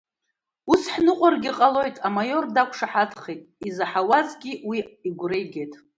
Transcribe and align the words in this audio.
Ус 0.71 0.81
ҳныҟәаргьы 0.93 1.51
ҟалоит, 1.57 1.95
амаиор 2.07 2.45
дақәшаҳаҭхеит, 2.55 3.41
изаҳауазгьы 3.67 4.53
уи 4.69 4.79
игәра 5.07 5.37
игеит. 5.43 5.73